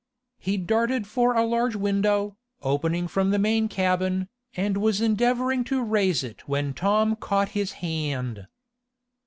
He 0.39 0.57
darted 0.57 1.05
for 1.05 1.35
a 1.35 1.45
large 1.45 1.75
window, 1.75 2.35
opening 2.63 3.07
from 3.07 3.29
the 3.29 3.37
main 3.37 3.67
cabin, 3.67 4.29
and 4.55 4.77
was 4.77 4.99
endeavoring 4.99 5.63
to 5.65 5.83
raise 5.83 6.23
it 6.23 6.47
when 6.49 6.73
Tom 6.73 7.15
caught 7.15 7.49
his 7.49 7.73
hand. 7.85 8.47